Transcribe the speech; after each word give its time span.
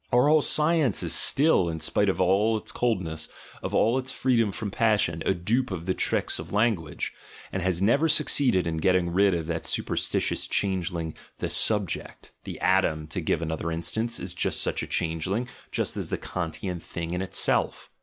Our 0.11 0.27
whole 0.29 0.41
science 0.41 1.03
is 1.03 1.13
still, 1.13 1.69
in 1.69 1.79
spite 1.79 2.09
of 2.09 2.19
all 2.19 2.57
its 2.57 2.71
coldness, 2.71 3.29
of 3.61 3.75
all 3.75 3.99
its 3.99 4.11
freedom 4.11 4.51
from 4.51 4.71
passion, 4.71 5.21
a 5.27 5.35
dupe 5.35 5.69
of 5.69 5.85
the 5.85 5.93
tricks 5.93 6.39
of 6.39 6.51
language, 6.51 7.13
and 7.51 7.61
has 7.61 7.83
never 7.83 8.09
succeeded 8.09 8.65
in 8.65 8.77
getting 8.77 9.11
rid 9.11 9.35
of 9.35 9.45
that 9.45 9.67
superstitious 9.67 10.47
changeling 10.47 11.13
"the 11.37 11.51
subject" 11.51 12.31
(the 12.45 12.59
atom, 12.61 13.05
to 13.09 13.21
give 13.21 13.43
another 13.43 13.69
instance, 13.71 14.19
is 14.19 14.33
such 14.55 14.81
a 14.81 14.87
changeling, 14.87 15.47
just 15.71 15.95
as 15.95 16.09
the 16.09 16.17
Kantian 16.17 16.79
"Thing 16.79 17.11
in 17.13 17.21
itself"). 17.21 17.91